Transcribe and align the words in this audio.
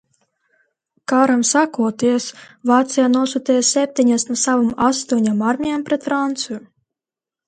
Karam 1.11 1.41
sākoties, 1.49 2.23
Vācija 2.69 3.05
nosūtīja 3.15 3.65
septiņas 3.67 4.25
no 4.31 4.37
savām 4.45 4.71
astoņām 4.87 5.45
armijām 5.53 5.85
pret 5.91 6.09
Franciju. 6.09 6.59